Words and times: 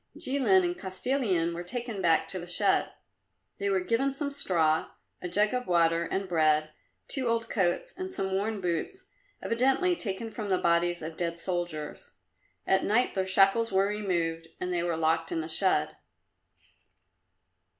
Jilin 0.17 0.63
and 0.63 0.75
Kostilin 0.75 1.53
were 1.53 1.61
taken 1.61 2.01
back 2.01 2.27
to 2.29 2.39
the 2.39 2.47
shed. 2.47 2.89
They 3.59 3.69
were 3.69 3.81
given 3.81 4.15
some 4.15 4.31
straw, 4.31 4.89
a 5.21 5.29
jug 5.29 5.53
of 5.53 5.67
water 5.67 6.05
and 6.05 6.27
bread, 6.27 6.71
two 7.07 7.27
old 7.27 7.51
coats 7.51 7.93
and 7.95 8.11
some 8.11 8.31
worn 8.31 8.61
boots, 8.61 9.11
evidently 9.43 9.95
taken 9.95 10.31
from 10.31 10.49
the 10.49 10.57
bodies 10.57 11.03
of 11.03 11.17
dead 11.17 11.37
soldiers. 11.37 12.13
At 12.65 12.83
night 12.83 13.13
their 13.13 13.27
shackles 13.27 13.71
were 13.71 13.85
removed 13.87 14.47
and 14.59 14.73
they 14.73 14.81
were 14.81 14.97
locked 14.97 15.31
in 15.31 15.41
the 15.41 15.47
shed. 15.47 15.95